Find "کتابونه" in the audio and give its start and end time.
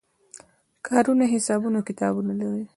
1.89-2.33